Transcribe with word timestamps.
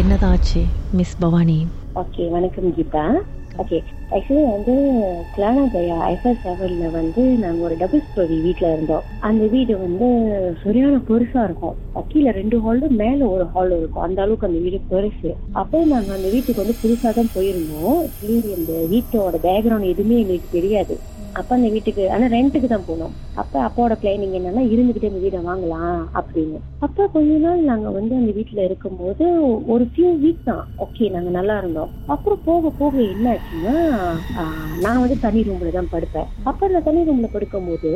என்னதான் 0.00 0.30
ஆச்சு 0.30 0.60
miss 0.98 1.16
Bhavani? 1.18 1.56
Okay 1.94 2.30
வணக்கம் 2.30 2.68
கீதா. 2.76 3.02
ஓகே 3.62 3.78
ஆக்சுவலி 4.14 4.44
வந்து 4.50 4.74
கிளானா 5.34 5.64
ஜெயா 5.74 5.96
ஐஃபர் 6.12 6.38
செவன்ல 6.44 6.90
வந்து 6.90 7.22
நாங்கள் 7.42 7.64
ஒரு 7.64 7.76
டபுள் 7.76 8.02
ஸ்டோரி 8.06 8.36
வீட்டில் 8.42 8.68
இருந்தோம். 8.72 9.04
அந்த 9.28 9.46
வீடு 9.46 9.78
வந்து 9.78 10.08
சரியான 10.62 11.00
பெருசாக 11.08 11.44
இருக்கும். 11.44 11.76
கீழே 12.08 12.30
ரெண்டு 12.30 12.58
ஹாலும் 12.60 12.96
மேலே 13.02 13.24
ஒரு 13.34 13.46
ஹால் 13.46 13.74
இருக்கும். 13.78 14.02
அந்த 14.02 14.22
அளவுக்கு 14.22 14.46
அந்த 14.46 14.58
வீடு 14.58 14.80
பெருசு. 14.92 15.32
அப்போ 15.62 15.84
நாங்கள் 15.84 16.16
அந்த 16.16 16.28
வீட்டுக்கு 16.28 16.62
வந்து 16.64 16.80
புதுசாக 16.84 17.12
தான் 17.14 17.34
போயிருந்தோம். 17.34 18.00
இந்த 18.28 18.48
அந்த 18.58 18.72
வீட்டோட 18.94 19.36
பேக்ரவுண்ட் 19.48 19.92
எதுவுமே 19.94 20.18
எங்களுக்கு 20.18 20.56
தெரியாது. 20.58 20.96
அப்ப 21.40 21.50
அந்த 21.56 21.68
வீட்டுக்கு 21.74 22.02
ஆனா 22.14 22.26
ரெண்ட்டுக்கு 22.34 22.68
தான் 22.72 22.88
போனோம். 22.88 23.12
அப்ப 23.42 23.54
அப்பாவோட 23.66 23.94
பிளானிங் 24.02 24.34
என்னன்னா 24.38 24.62
இருந்துகிட்டே 24.72 25.10
இந்த 25.10 25.20
வீடை 25.24 25.38
வாங்கலாம் 25.48 26.00
அப்படின்னு. 26.20 26.58
அப்ப 26.86 27.06
கொஞ்ச 27.14 27.32
நாள் 27.44 27.60
நாங்க 27.70 27.88
வந்து 27.98 28.14
அந்த 28.20 28.32
வீட்டுல 28.38 28.60
இருக்கும்போது 28.68 29.24
ஒரு 29.74 29.84
ஃபியூ 29.92 30.10
வீக் 30.24 30.46
தான். 30.50 30.62
ஓகே 30.84 31.10
நாங்க 31.14 31.30
நல்லா 31.38 31.56
இருந்தோம். 31.62 31.92
அப்புறம் 32.14 32.42
போக 32.48 32.72
போக 32.80 32.96
என்ன 33.14 33.26
ஆச்சுன்னா 33.34 33.74
நான் 34.84 35.02
வந்து 35.04 35.18
தனி 35.24 35.42
ரூம்ல 35.48 35.72
தான் 35.78 35.92
படுப்பேன். 35.94 36.28
அப்ப 36.50 36.68
நான் 36.74 36.86
தனி 36.88 37.06
ரூம்ல 37.08 37.28
படுக்கும்போது 37.36 37.90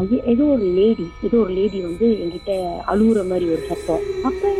போது 0.00 0.16
ஏதோ 0.32 0.44
ஒரு 0.54 0.66
லேடி 0.78 1.06
ஏதோ 1.26 1.36
ஒரு 1.44 1.52
லேடி 1.58 1.78
வந்து 1.88 2.06
என்கிட்ட 2.22 2.52
அழுகுற 2.92 3.20
மாதிரி 3.30 3.46
ஒரு 3.54 3.62
சத்தம். 3.70 4.02
அப்ப 4.28 4.52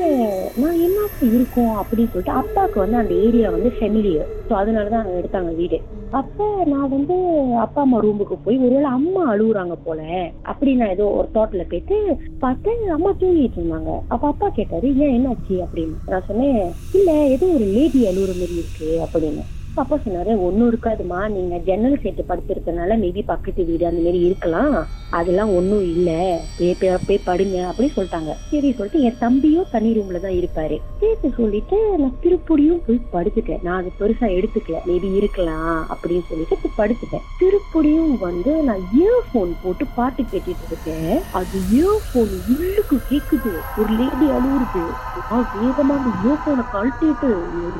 நான் 0.62 0.82
என்ன 0.86 0.98
இருக்கும் 1.28 1.74
அப்படின்னு 1.80 2.12
சொல்லிட்டு 2.12 2.38
அப்பாவுக்கு 2.42 2.78
வந்து 2.84 3.00
அந்த 3.02 3.14
ஏரியா 3.26 3.50
வந்து 3.56 3.72
ஃபெமிலியர் 3.78 4.30
ஸோ 4.48 4.54
அதனாலதான் 4.62 5.02
அவங்க 5.02 5.20
எடுத்தாங்க 5.22 5.52
வீடு. 5.62 5.80
அப்ப 6.10 6.38
நான் 6.66 6.88
வந்து 6.88 7.16
அப்பா 7.58 7.80
அம்மா 7.80 7.98
ரூமுக்கு 8.00 8.36
போய் 8.44 8.58
ஒருவேளை 8.58 8.90
அம்மா 8.90 9.32
அழுகுறாங்க 9.32 9.72
போல 9.84 10.00
அப்படி 10.42 10.74
நான் 10.74 10.88
ஏதோ 10.88 11.04
ஒரு 11.10 11.28
தோட்டல 11.34 11.64
போயிட்டு 11.68 11.96
பார்த்தேன் 12.38 12.88
அம்மா 12.88 13.10
தூங்கிட்டு 13.20 13.58
இருந்தாங்க. 13.58 13.90
அப்ப 14.08 14.26
அப்பா 14.26 14.48
கேட்டாரு 14.48 14.96
ஏன் 14.96 15.14
என்னாச்சு? 15.16 15.54
அப்படின்னு. 15.64 15.96
நான் 16.06 16.26
சொன்னேன் 16.26 16.58
இல்ல 16.92 17.12
ஏதோ 17.28 17.46
ஒரு 17.54 17.64
லேடி 17.68 18.06
அழுகுற 18.06 18.32
மாதிரி 18.34 18.54
இருக்கு 18.54 19.00
அப்படின்னு. 19.06 19.44
அப்பா 19.74 19.96
சொன்னாரு 19.96 20.32
ஒன்னும் 20.40 20.70
இருக்காதுமா 20.70 21.28
நீங்க 21.28 21.56
ஜன்னல் 21.56 22.00
சேர்த்து 22.02 22.24
படுத்திருக்கனால 22.28 22.96
மேபி 23.02 23.22
பக்கத்து 23.26 23.64
வீடு 23.64 23.86
அந்த 23.86 24.00
மாதிரி 24.00 24.20
இருக்கலாம். 24.24 24.86
அதெல்லாம் 25.10 25.54
ஒன்னும் 25.54 25.82
இல்ல. 25.82 26.40
போய் 26.58 26.96
போய் 27.06 27.20
படுங்க 27.26 27.56
அப்படின்னு 27.68 27.94
சொல்லிட்டாங்க. 27.96 28.32
சரி 28.50 28.72
சொல்லிட்டு 28.72 29.00
என் 29.00 29.18
தம்பியும் 29.18 29.70
தனி 29.70 29.90
ரூம்ல 29.96 30.20
தான் 30.20 30.36
இருப்பாரு. 30.40 30.76
சேர்த்து 31.00 31.30
சொல்லிட்டு 31.36 31.98
நான் 31.98 32.16
திருப்படியும் 32.22 32.82
போய் 32.86 33.00
படுத்துட்டேன் 33.14 33.62
நான் 33.62 33.78
அது 33.80 33.90
பெருசா 34.00 34.28
எடுத்துக்கல. 34.38 34.80
மேபி 34.86 35.14
இருக்கலாம் 35.14 35.86
அப்படின்னு 35.94 36.22
சொல்லிட்டு 36.28 36.58
போய் 36.62 36.78
படுத்துட்டேன் 36.80 37.26
திருப்படியும் 37.40 38.18
வந்து 38.18 38.62
நான் 38.62 38.84
இயர்போன் 39.00 39.54
போட்டு 39.62 39.86
பாட்டு 39.94 40.22
கேட்டுட்டு 40.22 40.68
இருக்கேன். 40.70 41.20
அது 41.32 41.58
இயர்போன் 41.72 42.34
உள்ளுக்கு 42.52 42.98
கேக்குது. 43.10 43.54
ஒரு 43.78 43.92
லேடி 44.00 44.28
அழுவுறது. 44.36 44.84
வேகமா 45.30 45.96
அந்த 45.98 46.10
இயர்போனை 46.24 46.64
கழட்டிட்டு 46.74 47.28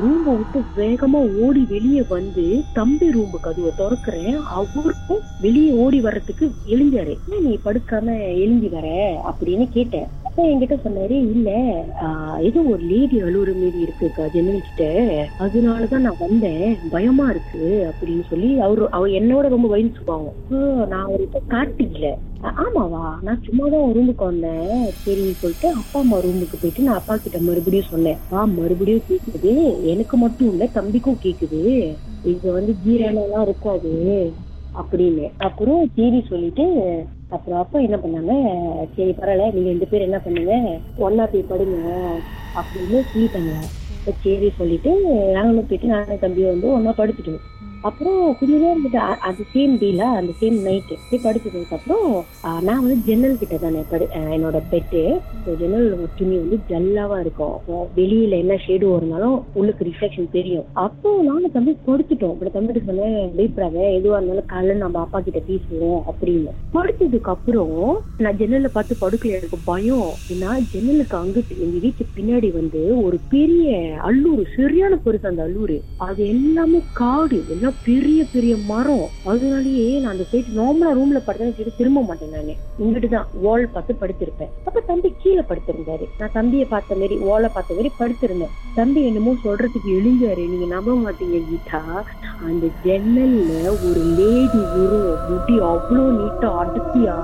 ரூமை 0.03 0.33
விட்டு 0.41 0.61
வேகமா 0.77 1.21
ஓடி 1.45 1.67
வெளியே 1.69 1.90
வந்து 2.09 2.45
தம்பி 2.73 3.11
ரூம் 3.11 3.37
கதவை 3.41 3.73
திறக்கிறேன். 3.77 4.39
அவருக்கும் 4.53 5.23
வெளியே 5.39 5.73
ஓடி 5.77 6.01
வர்றதுக்கு 6.01 6.45
எழுந்தாரு 6.67 7.15
"ஏன் 7.29 7.45
நீ 7.45 7.61
படுக்காம 7.65 8.07
எழுந்தி 8.37 8.69
வர? 8.69 8.87
அப்படின்னு 9.31 9.69
கேட்டேன். 9.69 10.09
அப்ப 10.25 10.43
என்கிட்ட 10.49 10.77
சொன்னாரு 10.85 11.17
இல்ல 11.29 11.51
ஆஹ், 12.01 12.39
ஏதோ 12.41 12.61
ஒரு 12.65 12.83
லேடி 12.85 13.23
அழுவுற 13.23 13.55
மாரி 13.55 13.85
இருக்குக்கா 13.85 14.31
ஜன்னல் 14.31 14.61
கிட்ட. 14.61 14.85
அதனாலதான் 15.39 15.99
நான் 15.99 16.17
வந்தேன். 16.19 16.65
பயமா 16.91 17.31
இருக்கு. 17.31 17.63
அப்படின்னு 17.91 18.25
சொல்லி 18.25 18.59
அவரு 18.61 18.91
அவர் 18.91 19.11
என்னோட 19.13 19.49
ரொம்ப 19.49 19.69
வயசுக்குவாங்க 19.69 20.31
நான் 20.87 21.07
அவர்கிட்ட 21.07 21.41
காட்டிக்கல. 21.51 22.09
ஆமாவா? 22.43 23.19
நான் 23.23 23.43
சும்மா 23.45 23.69
தான் 23.69 23.93
ரூமுக்கு 23.95 24.25
வந்தேன். 24.25 24.69
சரின்னு 25.03 25.35
சொல்லிட்டு 25.41 25.69
அப்பா 25.73 26.01
அம்மா 26.01 26.19
ரூமுக்கு 26.19 26.57
போயிட்டு 26.61 26.83
நான் 26.83 26.95
அப்பா 26.95 27.17
கிட்ட 27.17 27.39
மறுபடியும் 27.39 27.91
சொன்னேன். 27.91 28.19
ஆ 28.33 28.45
மறுபடியும் 28.53 29.07
கேக்குது. 29.09 29.53
எனக்கு 29.85 30.17
மட்டும் 30.17 30.51
இல்ல 30.53 30.65
தம்பிக்கும் 30.75 31.23
கேக்குது. 31.25 31.63
இது 32.25 32.53
வந்து 32.53 32.75
ஜீரணம்லாம் 32.85 33.41
இருக்காது. 33.41 33.95
அப்படின்னு. 34.75 35.27
அப்புறம் 35.39 35.91
சரி 35.97 36.25
சொல்லிட்டு 36.29 36.67
அப்புறம் 37.29 37.59
அப்பா 37.59 37.79
என்ன 37.79 37.97
பண்ணாங்க? 37.97 38.33
சரி 38.97 39.11
பரவாயில்ல. 39.11 39.53
நீங்க 39.53 39.69
ரெண்டு 39.69 39.87
பேரும் 39.87 40.09
என்ன 40.09 40.19
பண்ணுங்க? 40.19 40.55
ஒன்னா 40.99 41.27
போய் 41.33 41.51
படுங்க. 41.53 41.79
அப்படின்னு 42.55 43.01
சொல்லிட்டாங்க 43.13 43.55
சரி 44.25 44.51
சொல்லிட்டு 44.59 44.93
நாங்களும் 45.33 45.67
போயிட்டு 45.67 45.89
நானும் 45.89 46.19
தம்பி 46.19 46.43
வந்து 46.45 46.67
ஒன்னா 46.77 46.93
படுத்துட்டோம். 47.01 47.43
அப்புறம் 47.89 48.19
கொஞ்ச 48.39 48.53
நேரம் 48.55 48.73
இருந்துட்டு 48.75 48.99
அது 49.29 49.43
சேம் 49.53 49.75
டேல 49.83 50.07
அந்த 50.21 50.33
சேம் 50.41 50.57
நைட்டு 50.67 50.95
இப்படி 50.97 51.19
படுத்ததுக்கு 51.27 51.77
அப்புறம் 51.77 52.09
நான் 52.67 52.83
வந்து 52.85 52.97
ஜன்னல் 53.07 53.39
கிட்ட 53.43 53.57
தானே 53.63 53.83
படு 53.93 54.07
என்னோட 54.37 54.59
பெட்டு 54.73 55.03
ஜன்னல் 55.61 55.87
துணி 56.19 56.35
வந்து 56.43 56.57
ஜல்லாவா 56.71 57.17
இருக்கும். 57.25 57.55
வெளியில 57.99 58.35
என்ன 58.43 58.55
ஷேடு 58.65 58.87
இருந்தாலும் 58.97 59.37
உள்ளுக்கு 59.59 59.87
ரிஃப்ளெக்ஷன் 59.89 60.29
தெரியும். 60.37 60.67
அப்போ 60.85 61.11
நானும் 61.29 61.55
தம்பி 61.57 61.73
படுத்துட்டோம். 61.89 62.35
இப்படி 62.37 62.53
தம்பிட்டு 62.57 62.83
சொன்னேன் 62.89 63.17
பயப்படாத 63.39 63.79
எதுவா 63.99 64.19
இருந்தாலும் 64.19 64.51
காலைல 64.53 64.77
நம்ம 64.85 65.01
அப்பா 65.05 65.21
கிட்ட 65.29 65.43
பேசுவோம் 65.49 66.01
அப்படின்னு. 66.13 66.53
படுத்ததுக்கு 66.77 67.33
அப்புறம் 67.37 67.75
நான் 68.25 68.39
ஜன்னல்ல 68.43 68.71
பார்த்து 68.77 69.03
படுக்கல 69.05 69.39
எனக்கு 69.41 69.61
பயம். 69.71 70.11
ஏன்னா 70.35 70.51
ஜன்னலுக்கு 70.75 71.17
அங்கிட்டு 71.23 71.57
எங்க 71.65 71.77
வீட்டு 71.87 72.07
பின்னாடி 72.19 72.51
வந்து 72.61 72.83
ஒரு 73.07 73.19
பெரிய 73.35 73.67
அல்லூர் 74.11 74.45
சரியான 74.59 74.93
பொருள் 75.07 75.29
அந்த 75.33 75.43
அல்லூர். 75.49 75.77
அது 76.09 76.21
எல்லாமே 76.35 76.81
காடு 77.03 77.39
எல்லாம் 77.55 77.70
பெரிய 77.85 78.21
பெரிய 78.33 78.57
மரம். 78.71 79.07
அதனாலயே 79.33 79.87
நான் 80.01 80.13
அந்த 80.15 80.27
சைடு 80.33 80.59
நார்மலா 80.61 80.93
ரூம்ல 80.99 81.21
படுத்தேன்னு 81.27 81.79
திரும்ப 81.81 82.03
மாட்டேன் 82.03 82.35
நானு. 82.37 82.55
இங்கிட்டு 82.83 83.09
தான் 83.09 83.29
வால் 83.45 83.67
பார்த்து 83.73 83.97
படுத்திருப்பேன். 84.03 84.53
அப்ப 84.65 84.83
தம்பி 84.91 85.11
கீழே 85.23 85.45
படுத்திருந்தாரு. 85.51 86.07
நான் 86.19 86.35
தம்பியை 86.39 86.67
பார்த்த 86.75 86.95
மாதிரி 86.95 87.19
வாலை 87.29 87.51
பார்த்த 87.55 87.77
மாதிரி 87.79 87.93
படுத்திருந்தேன். 88.01 88.55
தம்பி 88.75 89.03
என்னமோ 89.03 89.35
சொல்றதுக்கு 89.45 89.91
எழுந்தாரு. 89.99 90.45
நீங்க 90.53 90.69
நம்ப 90.75 90.97
மாட்டீங்க 91.05 91.41
கீதா. 91.51 91.83
அந்த 92.49 92.67
ஜன்னல்ல 92.85 93.51
ஒரு 93.89 94.03
லேடி 94.19 94.63
வரும் 94.75 95.09
முடி 95.31 95.57
அவ்வளோ 95.73 96.05
நீட்டா 96.19 96.51
அடர்த்தியா 96.63 97.17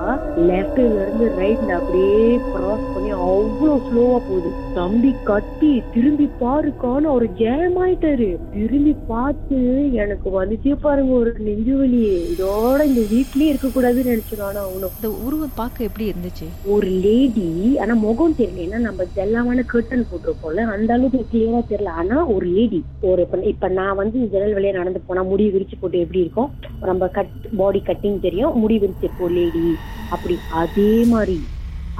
லெஃப்ட்ல 0.49 0.87
இருந்து 1.01 1.27
ரைட்ல 1.39 1.71
அப்படியே 1.79 2.21
கிராஸ் 2.51 2.91
பண்ணி 2.93 3.11
அவ்வளோ 3.29 3.75
ஸ்லோவா 3.87 4.17
போகுது. 4.27 4.51
தம்பி 4.79 5.11
கத்தி 5.29 5.71
திரும்பி 5.93 6.27
பாருக்கான்னு 6.41 7.11
அவர் 7.13 7.27
ஜேம் 7.41 7.77
ஆயிட்டாரு. 7.83 8.29
திரும்பி 8.55 8.93
பார்த்து 9.11 9.59
எனக்கு 10.03 10.29
வந்துச்சே 10.37 10.73
பாருங்க 10.81 11.11
ஒரு 11.21 11.31
நெஞ்சு 11.47 11.73
வலி. 11.77 12.01
இதோட 12.33 12.79
இந்த 12.89 13.01
வீட்லயே 13.13 13.49
இருக்க 13.51 13.67
கூடாதுன்னு 13.67 14.11
நினைச்சிருவானா 14.11 14.61
அவனும். 14.67 14.93
இந்த 14.99 15.09
உருவம் 15.25 15.55
பார்க்க 15.55 15.87
எப்படி 15.89 16.05
இருந்துச்சு? 16.11 16.47
ஒரு 16.73 16.89
லேடி 17.05 17.47
ஆனா 17.83 17.93
முகம் 18.05 18.37
தெரியல. 18.39 18.63
ஏன்னா 18.65 18.79
நம்ம 18.87 19.07
ஜெல்லாமான 19.17 19.65
கர்டன் 19.73 20.07
போட்டிருப்போம்ல 20.11 20.65
அந்த 20.75 20.93
அளவுக்கு 20.93 21.21
கிளியரா 21.31 21.61
தெரியல. 21.71 21.97
ஆனா 22.01 22.17
ஒரு 22.35 22.47
லேடி 22.55 22.79
ஒரு 23.01 23.27
இப்ப 23.53 23.67
நான் 23.79 23.99
வந்து 24.01 24.19
ஜன்னல் 24.33 24.55
வழியா 24.57 24.73
நடந்து 24.79 25.01
போனா 25.07 25.23
முடி 25.31 25.45
விரிச்சு 25.55 25.77
போட்டு 25.79 26.03
எப்படி 26.05 26.23
இருக்கும்? 26.25 26.49
நம்ம 26.89 27.07
கட் 27.17 27.35
பாடி 27.61 27.81
கட்டிங் 27.91 28.19
தெரியும். 28.19 28.55
முடி 28.63 28.77
விரிச்சிருப்போம் 28.79 29.37
லேடி 29.39 29.67
அப்படி 30.09 30.37
அதே 30.63 30.91
மாதிரி. 31.13 31.37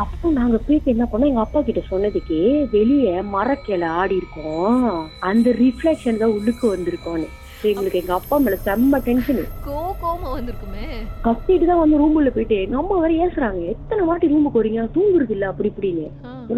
அப்போ 0.03 0.27
நாங்க 0.29 0.57
போயிட்டு 0.57 0.91
என்ன 0.93 1.05
பண்ணோம்? 1.11 1.29
எங்க 1.31 1.43
அப்பா 1.43 1.59
கிட்ட 1.61 1.81
சொன்னதுக்கு 1.91 2.37
வெளியே 2.71 3.13
மரக்கிளை 3.35 3.87
ஆடி 4.01 4.15
இருக்கோம். 4.15 4.83
அந்த 5.29 5.47
ரிஃப்ளெக்ஷன் 5.61 6.19
தான் 6.21 6.35
உள்ளுக்கு 6.37 6.65
வந்திருக்கோன்னு 6.75 7.27
எங்களுக்கு 7.61 7.99
எங்க 7.99 8.13
அப்பா 8.13 8.37
மேல 8.37 8.57
செம்ம 8.65 8.99
டென்ஷன் 9.07 9.41
கோ 9.65 9.77
கோமா 10.01 10.29
வந்திருக்குமே. 10.35 10.87
கத்திட்டு 11.27 11.65
தான் 11.65 11.79
வந்து 11.79 11.99
ரூமுள்ள 12.01 12.29
போயிட்டு. 12.29 12.57
எங்க 12.61 12.77
அம்மா 12.77 12.97
வேற 13.03 13.13
ஏசுறாங்க. 13.25 13.61
எத்தனை 13.73 14.05
வாட்டி 14.05 14.31
ரூமுக்கு 14.33 14.61
வரீங்க 14.61 14.83
தூங்குறது 14.97 15.33
இல்ல 15.35 15.47
அப்படி 15.47 15.71
இப்படின்னு. 15.73 16.05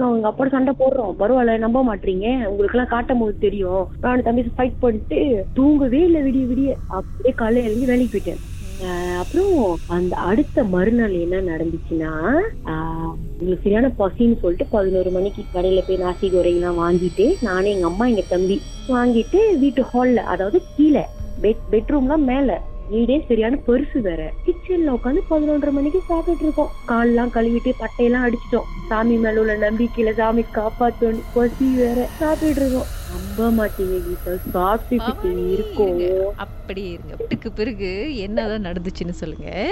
அவங்க 0.07 0.27
அப்பா 0.27 0.47
சண்டை 0.47 0.73
போடுறோம். 0.79 1.13
பரவாயில்ல 1.21 1.57
நம்ப 1.57 1.83
மாட்டீங்க 1.89 2.27
உங்களுக்கு 2.49 2.77
எல்லாம் 2.77 2.93
காட்டும் 2.95 3.19
போது 3.19 3.37
தெரியும். 3.45 3.83
நான் 4.01 4.25
தம்பி 4.27 4.53
ஃபைட் 4.57 4.77
பண்ணிட்டு 4.79 5.47
தூங்கவே 5.53 6.01
இல்லை 6.09 6.21
விடிய 6.21 6.45
விடிய. 6.51 6.75
அப்படியே 6.87 7.33
காலையில 7.41 7.67
இறங்கி 7.69 7.85
வேலைக்கு 7.91 8.13
போயிட்டேன். 8.15 8.41
அப்புறம் 8.79 9.53
அந்த 9.87 10.15
அடுத்த 10.15 10.63
மறுநாள் 10.63 11.15
என்ன 11.19 11.37
நடந்துச்சுன்னா 11.51 12.11
உங்களுக்கு 13.41 13.41
எங்களுக்கு 13.41 13.63
சரியான 13.63 13.87
பசின்னு 13.99 14.39
சொல்லிட்டு 14.39 14.65
பதினோரு 14.71 15.09
மணிக்கு 15.11 15.43
கடையில 15.53 15.81
போய் 15.87 15.97
நாசி 15.97 16.27
கோரைங்கெல்லாம் 16.29 16.81
வாங்கிட்டு 16.81 17.25
நானே 17.41 17.71
எங்க 17.71 17.85
அம்மா 17.85 18.05
எங்க 18.05 18.21
தம்பி 18.29 18.57
வாங்கிட்டு 18.87 19.39
வீட்டு 19.59 19.83
ஹால்ல 19.93 20.23
அதாவது 20.25 20.61
கீழே 20.75 21.03
பெட் 21.41 21.63
பெட்ரூம்லாம் 21.71 22.25
மேல 22.31 22.57
வீடே 22.89 23.25
சரியான 23.27 23.55
பெருசு 23.67 24.01
வேற. 24.01 24.21
கிச்சன்ல 24.45 24.93
உட்காந்து 24.93 25.21
பதினொன்றரை 25.29 25.71
மணிக்கு 25.71 26.01
சாப்பிட்டு 26.07 26.43
இருக்கோம். 26.43 26.71
கால்லாம் 26.87 27.33
கழுவிட்டு 27.35 27.71
பட்டையெல்லாம் 27.79 28.25
அடிச்சிட்டோம். 28.27 28.69
சாமி 28.87 29.17
மேல 29.17 29.39
உள்ள 29.39 29.55
நம்பிக்கையில 29.57 30.13
சாமி 30.13 30.45
காப்பாத்தோன்னு 30.51 31.21
பசி 31.33 31.67
வேற. 31.75 32.09
சாப்பிட்டு 32.19 32.61
இருக்கோம். 32.61 32.89
நம்ப 33.09 33.39
மாட்டீங்க 33.59 33.97
கீதா. 34.05 34.33
சாப்பிட்டுட்டு 34.53 35.51
இருக்கோம். 35.51 36.33
அப்படியே 36.35 36.89
இருங்க. 36.91 37.15
வீட்டுக்கு 37.17 37.51
பிறகு 37.51 38.17
என்னதான் 38.17 38.65
நடந்துச்சுன்னு 38.65 39.19
சொல்லுங்க. 39.21 39.71